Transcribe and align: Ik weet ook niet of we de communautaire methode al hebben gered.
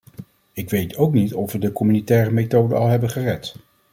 Ik 0.53 0.69
weet 0.69 0.95
ook 0.97 1.13
niet 1.13 1.33
of 1.33 1.51
we 1.51 1.57
de 1.57 1.71
communautaire 1.71 2.31
methode 2.31 2.75
al 2.75 2.87
hebben 2.87 3.09
gered. 3.09 3.55